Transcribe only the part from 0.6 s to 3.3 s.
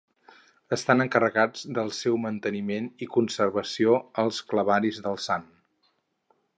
Estant encarregats del seu manteniment i